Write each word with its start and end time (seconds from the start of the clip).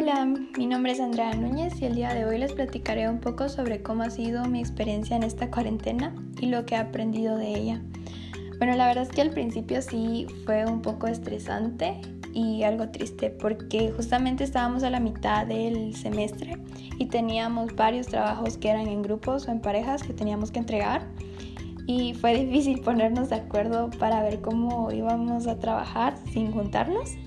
Hola, 0.00 0.24
mi 0.56 0.66
nombre 0.66 0.92
es 0.92 1.00
Andrea 1.00 1.34
Núñez 1.34 1.78
y 1.82 1.84
el 1.84 1.94
día 1.94 2.14
de 2.14 2.24
hoy 2.24 2.38
les 2.38 2.54
platicaré 2.54 3.06
un 3.10 3.20
poco 3.20 3.50
sobre 3.50 3.82
cómo 3.82 4.02
ha 4.02 4.08
sido 4.08 4.46
mi 4.46 4.58
experiencia 4.58 5.14
en 5.14 5.22
esta 5.22 5.50
cuarentena 5.50 6.14
y 6.40 6.46
lo 6.46 6.64
que 6.64 6.74
he 6.74 6.78
aprendido 6.78 7.36
de 7.36 7.48
ella. 7.50 7.82
Bueno, 8.56 8.76
la 8.76 8.86
verdad 8.86 9.02
es 9.02 9.10
que 9.10 9.20
al 9.20 9.28
principio 9.28 9.82
sí 9.82 10.26
fue 10.46 10.64
un 10.64 10.80
poco 10.80 11.06
estresante 11.06 12.00
y 12.32 12.62
algo 12.62 12.88
triste 12.88 13.28
porque 13.28 13.92
justamente 13.94 14.42
estábamos 14.42 14.84
a 14.84 14.90
la 14.90 15.00
mitad 15.00 15.46
del 15.46 15.94
semestre 15.94 16.56
y 16.98 17.04
teníamos 17.04 17.76
varios 17.76 18.06
trabajos 18.06 18.56
que 18.56 18.70
eran 18.70 18.86
en 18.86 19.02
grupos 19.02 19.48
o 19.48 19.52
en 19.52 19.60
parejas 19.60 20.02
que 20.02 20.14
teníamos 20.14 20.50
que 20.50 20.60
entregar 20.60 21.06
y 21.86 22.14
fue 22.14 22.42
difícil 22.42 22.80
ponernos 22.80 23.28
de 23.28 23.36
acuerdo 23.36 23.90
para 23.98 24.22
ver 24.22 24.40
cómo 24.40 24.90
íbamos 24.92 25.46
a 25.46 25.58
trabajar 25.58 26.16
sin 26.32 26.52
juntarnos. 26.52 27.18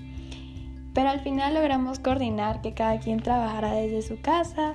Pero 0.94 1.08
al 1.08 1.20
final 1.20 1.54
logramos 1.54 1.98
coordinar 1.98 2.60
que 2.60 2.72
cada 2.72 3.00
quien 3.00 3.20
trabajara 3.20 3.72
desde 3.72 4.02
su 4.02 4.20
casa, 4.20 4.74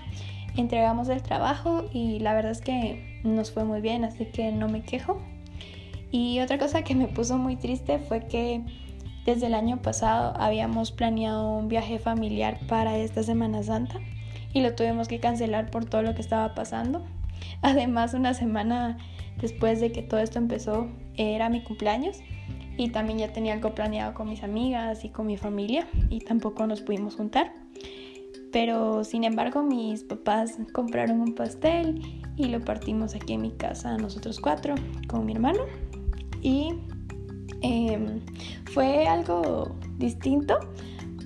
entregamos 0.58 1.08
el 1.08 1.24
trabajo 1.24 1.86
y 1.94 2.20
la 2.20 2.34
verdad 2.34 2.52
es 2.52 2.62
que 2.62 3.22
nos 3.24 3.52
fue 3.52 3.64
muy 3.64 3.80
bien, 3.80 4.04
así 4.04 4.26
que 4.26 4.52
no 4.52 4.68
me 4.68 4.84
quejo. 4.84 5.22
Y 6.12 6.40
otra 6.42 6.58
cosa 6.58 6.84
que 6.84 6.96
me 6.96 7.08
puso 7.08 7.38
muy 7.38 7.56
triste 7.56 8.00
fue 8.00 8.28
que 8.28 8.62
desde 9.26 9.48
el 9.48 9.54
año 9.54 9.82
pasado 9.82 10.34
habíamos 10.38 10.92
planeado 10.92 11.52
un 11.52 11.70
viaje 11.70 12.00
familiar 12.00 12.60
para 12.68 12.98
esta 12.98 13.24
Semana 13.24 13.64
Santa 13.64 14.00
y 14.54 14.62
lo 14.62 14.76
tuvimos 14.76 15.08
que 15.08 15.20
cancelar 15.20 15.70
por 15.70 15.86
todo 15.86 16.02
lo 16.02 16.16
que 16.16 16.22
estaba 16.22 16.54
pasando. 16.54 17.06
Además, 17.62 18.14
una 18.14 18.34
semana 18.34 18.98
después 19.40 19.80
de 19.80 19.92
que 19.92 20.02
todo 20.02 20.20
esto 20.20 20.40
empezó, 20.40 20.88
era 21.16 21.50
mi 21.50 21.62
cumpleaños 21.62 22.18
y 22.80 22.88
también 22.90 23.20
ya 23.20 23.34
tenía 23.34 23.54
algo 23.54 23.76
planeado 23.76 24.14
con 24.14 24.30
mis 24.30 24.42
amigas 24.42 25.04
y 25.04 25.10
con 25.10 25.28
mi 25.28 25.36
familia 25.36 25.86
y 26.10 26.20
tampoco 26.22 26.66
nos 26.66 26.82
pudimos 26.82 27.18
juntar. 27.18 27.54
Pero 28.54 29.04
sin 29.04 29.26
embargo 29.26 29.62
mis 29.64 30.04
papás 30.04 30.58
compraron 30.72 31.20
un 31.20 31.36
pastel 31.36 32.02
y 32.38 32.46
lo 32.46 32.62
partimos 32.62 33.16
aquí 33.16 33.34
en 33.34 33.42
mi 33.42 33.52
casa 33.52 33.98
nosotros 33.98 34.40
cuatro 34.40 34.76
con 35.08 35.26
mi 35.26 35.34
hermano 35.34 35.60
y 36.42 36.70
em, 37.62 38.22
fue 38.72 39.06
algo 39.08 39.76
distinto 39.98 40.58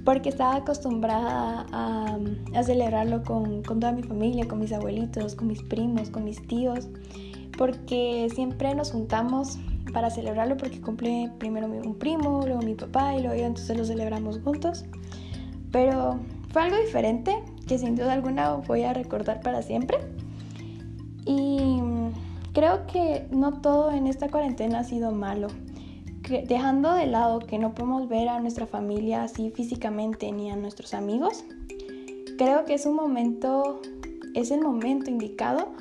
porque 0.03 0.29
estaba 0.29 0.55
acostumbrada 0.55 1.67
a, 1.71 2.17
celebrarlo 2.63 3.23
con, 3.23 3.61
con, 3.61 3.79
toda 3.79 3.93
mi 3.93 4.01
familia, 4.01 4.47
con 4.47 4.59
mis 4.59 4.73
abuelitos, 4.73 5.35
con 5.35 5.47
mis 5.47 5.61
primos, 5.61 6.09
con 6.09 6.25
mis 6.25 6.45
tíos, 6.47 6.89
porque 7.57 8.27
siempre 8.33 8.75
nos 8.75 8.91
juntamos 8.91 9.59
para 9.93 10.09
celebrarlo 10.09 10.57
porque 10.57 10.81
cumple 10.81 11.31
primero 11.37 11.67
un 11.67 11.95
primo, 11.95 12.41
luego 12.45 12.61
mi 12.61 12.75
papá 12.75 13.15
y 13.15 13.21
luego 13.21 13.35
yo, 13.35 13.45
entonces 13.45 13.77
lo 13.77 13.85
celebramos 13.85 14.39
juntos. 14.39 14.85
Pero 15.71 16.19
fue 16.51 16.63
algo 16.63 16.77
diferente 16.77 17.35
que 17.67 17.77
sin 17.77 17.95
duda 17.95 18.13
alguna 18.13 18.53
voy 18.55 18.83
a 18.83 18.93
recordar 18.93 19.41
para 19.41 19.61
siempre. 19.61 19.97
Y 21.25 21.79
creo 22.53 22.85
que 22.87 23.27
no 23.31 23.61
todo 23.61 23.91
en 23.91 24.07
esta 24.07 24.29
cuarentena 24.29 24.79
ha 24.79 24.83
sido 24.83 25.11
malo. 25.11 25.47
Dejando 26.47 26.93
de 26.93 27.05
lado 27.05 27.39
que 27.39 27.59
no 27.59 27.73
podemos 27.73 28.07
ver 28.07 28.29
a 28.29 28.39
nuestra 28.39 28.65
familia 28.65 29.23
así 29.23 29.51
físicamente 29.51 30.31
ni 30.31 30.51
a 30.51 30.55
nuestros 30.55 30.93
amigos, 30.93 31.43
creo 32.37 32.65
que 32.65 32.73
es 32.75 32.85
un 32.85 32.95
momento, 32.95 33.81
es 34.33 34.51
el 34.51 34.61
momento 34.61 35.09
indicado 35.09 35.73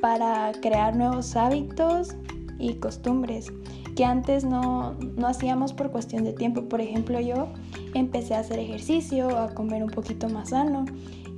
para 0.00 0.52
crear 0.60 0.96
nuevos 0.96 1.36
hábitos, 1.36 2.14
y 2.62 2.74
costumbres 2.74 3.52
que 3.96 4.04
antes 4.04 4.44
no, 4.44 4.94
no 5.16 5.26
hacíamos 5.26 5.74
por 5.74 5.90
cuestión 5.90 6.24
de 6.24 6.32
tiempo. 6.32 6.62
Por 6.62 6.80
ejemplo, 6.80 7.20
yo 7.20 7.48
empecé 7.92 8.34
a 8.34 8.38
hacer 8.38 8.58
ejercicio, 8.58 9.36
a 9.36 9.54
comer 9.54 9.82
un 9.82 9.90
poquito 9.90 10.28
más 10.28 10.50
sano 10.50 10.86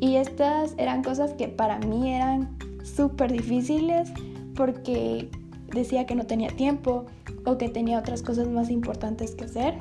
y 0.00 0.16
estas 0.16 0.74
eran 0.76 1.02
cosas 1.02 1.32
que 1.32 1.48
para 1.48 1.78
mí 1.78 2.12
eran 2.14 2.56
súper 2.84 3.32
difíciles 3.32 4.12
porque 4.54 5.30
decía 5.72 6.06
que 6.06 6.14
no 6.14 6.26
tenía 6.26 6.50
tiempo 6.50 7.06
o 7.44 7.58
que 7.58 7.68
tenía 7.68 7.98
otras 7.98 8.22
cosas 8.22 8.46
más 8.48 8.70
importantes 8.70 9.34
que 9.34 9.44
hacer 9.44 9.78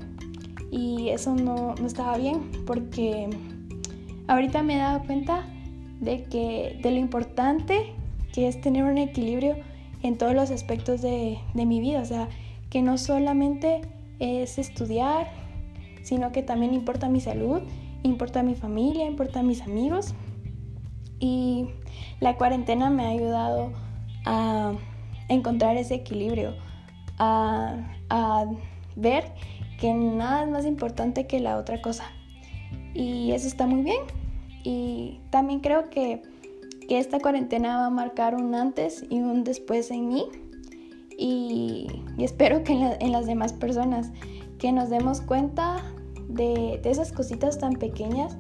y 0.72 1.10
eso 1.10 1.36
no, 1.36 1.76
no 1.76 1.86
estaba 1.86 2.18
bien 2.18 2.50
porque 2.66 3.30
ahorita 4.28 4.64
me 4.64 4.76
he 4.76 4.80
dado 4.80 5.04
cuenta 5.06 5.46
de 6.00 6.24
que 6.24 6.80
de 6.82 6.92
lo 6.92 6.98
importante 6.98 7.94
que 8.34 8.48
es 8.48 8.60
tener 8.62 8.84
un 8.84 8.98
equilibrio 8.98 9.58
en 10.04 10.18
todos 10.18 10.36
los 10.36 10.52
aspectos 10.52 11.02
de, 11.02 11.40
mi 11.54 11.80
vida, 11.80 12.02
o 12.02 12.06
sea, 12.06 12.28
que 12.70 12.82
no 12.82 12.98
solamente 12.98 13.82
es 14.20 14.58
estudiar, 14.58 15.32
sino 16.04 16.32
que 16.32 16.44
también 16.44 16.74
importa 16.74 17.08
mi 17.08 17.22
salud, 17.22 17.62
importa 18.04 18.44
mi 18.44 18.54
familia, 18.54 19.06
importa 19.06 19.42
mis 19.42 19.62
amigos. 19.62 20.14
Y 21.20 21.70
la 22.20 22.36
cuarentena 22.36 22.90
me 22.90 23.06
ha 23.06 23.10
ayudado 23.10 23.72
a 24.26 24.74
encontrar 25.30 25.78
ese 25.78 25.96
equilibrio, 25.96 26.54
a, 27.18 27.78
a, 28.10 28.46
ver 28.96 29.32
que 29.80 29.94
nada 29.94 30.44
es 30.44 30.50
más 30.50 30.66
importante 30.66 31.28
que 31.28 31.40
la 31.40 31.58
otra 31.58 31.82
cosa. 31.82 32.04
Y 32.94 33.32
eso 33.32 33.48
está 33.48 33.66
muy 33.66 33.84
bien. 33.84 34.02
Y 34.64 35.22
también 35.30 35.62
creo 35.62 35.90
que 35.90 36.22
que 36.88 37.00
esta 37.00 37.20
cuarentena 37.20 37.78
va 37.78 37.86
a 37.88 37.90
marcar 37.90 38.36
un 38.36 38.56
antes 38.56 39.06
y 39.10 39.20
un 39.20 39.44
después 39.44 39.92
en 39.92 40.08
mí 40.08 40.26
y, 41.18 41.88
espero 42.18 42.64
que 42.64 42.74
en, 42.74 43.12
las 43.12 43.26
demás 43.26 43.54
personas 43.54 44.12
que 44.58 44.72
nos 44.72 44.90
demos 44.90 45.22
cuenta 45.22 45.78
de, 46.28 46.82
esas 46.84 47.12
cositas 47.12 47.60
tan 47.60 47.74
pequeñas 47.74 48.38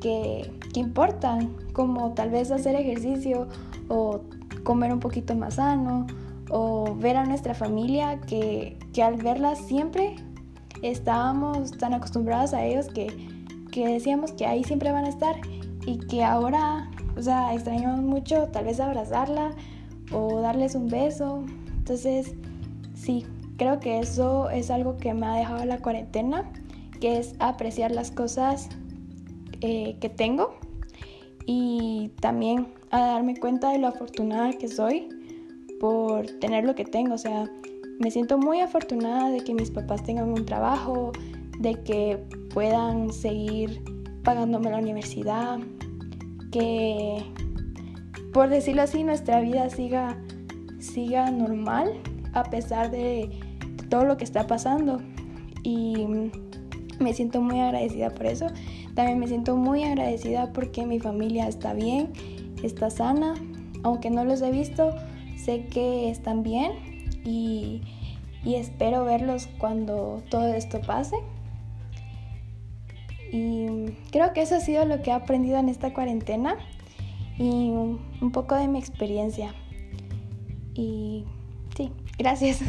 que, 0.00 0.50
importan, 0.74 1.56
como 1.72 2.12
tal 2.12 2.30
vez 2.30 2.52
hacer 2.52 2.76
ejercicio 2.76 3.48
o 3.88 4.20
comer 4.62 4.92
un 4.92 5.00
poquito 5.00 5.34
más 5.34 5.54
sano 5.54 6.06
o 6.50 6.94
ver 6.94 7.16
a 7.16 7.24
nuestra 7.24 7.52
familia 7.52 8.20
que, 8.20 8.78
al 9.02 9.16
verla 9.16 9.56
siempre 9.56 10.14
estábamos 10.82 11.72
tan 11.72 11.94
acostumbrados 11.94 12.54
a 12.54 12.64
ellos 12.64 12.86
que, 12.86 13.08
que 13.72 13.88
decíamos 13.88 14.32
que 14.32 14.46
ahí 14.46 14.62
siempre 14.62 14.92
van 14.92 15.04
a 15.04 15.08
estar 15.08 15.36
y 15.84 15.98
que 15.98 16.22
ahora 16.22 16.88
o 17.18 17.22
sea, 17.22 17.52
extrañamos 17.52 18.00
mucho 18.00 18.46
tal 18.52 18.64
vez 18.66 18.78
abrazarla 18.78 19.50
o 20.12 20.40
darles 20.40 20.76
un 20.76 20.88
beso. 20.88 21.44
Entonces, 21.78 22.34
sí, 22.94 23.26
creo 23.56 23.80
que 23.80 23.98
eso 23.98 24.48
es 24.50 24.70
algo 24.70 24.96
que 24.96 25.12
me 25.14 25.26
ha 25.26 25.34
dejado 25.34 25.64
la 25.64 25.78
cuarentena, 25.78 26.50
que 27.00 27.18
es 27.18 27.34
apreciar 27.40 27.90
las 27.90 28.12
cosas 28.12 28.68
eh, 29.60 29.96
que 30.00 30.08
tengo 30.08 30.54
y 31.44 32.12
también 32.20 32.68
a 32.90 33.00
darme 33.00 33.36
cuenta 33.36 33.72
de 33.72 33.78
lo 33.78 33.88
afortunada 33.88 34.52
que 34.52 34.68
soy 34.68 35.08
por 35.80 36.26
tener 36.38 36.64
lo 36.64 36.76
que 36.76 36.84
tengo. 36.84 37.14
O 37.14 37.18
sea, 37.18 37.50
me 37.98 38.12
siento 38.12 38.38
muy 38.38 38.60
afortunada 38.60 39.30
de 39.30 39.40
que 39.40 39.54
mis 39.54 39.72
papás 39.72 40.04
tengan 40.04 40.28
un 40.28 40.46
trabajo, 40.46 41.10
de 41.58 41.74
que 41.82 42.18
puedan 42.54 43.12
seguir 43.12 43.82
pagándome 44.22 44.70
la 44.70 44.78
universidad, 44.78 45.58
que, 46.50 47.24
por 48.32 48.48
decirlo 48.48 48.82
así, 48.82 49.04
nuestra 49.04 49.40
vida 49.40 49.68
siga, 49.70 50.18
siga 50.78 51.30
normal 51.30 51.92
a 52.32 52.44
pesar 52.44 52.90
de 52.90 53.30
todo 53.88 54.04
lo 54.04 54.16
que 54.16 54.24
está 54.24 54.46
pasando. 54.46 55.00
Y 55.62 56.06
me 56.98 57.12
siento 57.14 57.40
muy 57.40 57.60
agradecida 57.60 58.10
por 58.10 58.26
eso. 58.26 58.46
También 58.94 59.18
me 59.18 59.28
siento 59.28 59.56
muy 59.56 59.84
agradecida 59.84 60.52
porque 60.52 60.84
mi 60.86 60.98
familia 60.98 61.48
está 61.48 61.72
bien, 61.72 62.12
está 62.62 62.90
sana. 62.90 63.34
Aunque 63.84 64.10
no 64.10 64.24
los 64.24 64.42
he 64.42 64.50
visto, 64.50 64.94
sé 65.36 65.66
que 65.66 66.10
están 66.10 66.42
bien 66.42 66.72
y, 67.24 67.82
y 68.44 68.56
espero 68.56 69.04
verlos 69.04 69.48
cuando 69.58 70.22
todo 70.30 70.52
esto 70.52 70.80
pase. 70.80 71.16
Y 73.30 73.92
creo 74.10 74.32
que 74.32 74.42
eso 74.42 74.56
ha 74.56 74.60
sido 74.60 74.84
lo 74.84 75.02
que 75.02 75.10
he 75.10 75.12
aprendido 75.12 75.58
en 75.58 75.68
esta 75.68 75.92
cuarentena 75.92 76.56
y 77.38 77.70
un 77.70 78.30
poco 78.32 78.54
de 78.54 78.68
mi 78.68 78.78
experiencia. 78.78 79.54
Y 80.74 81.24
sí, 81.76 81.90
gracias. 82.18 82.62